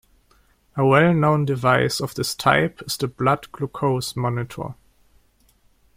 [0.75, 4.73] A well-known device of this type is the blood glucose monitor.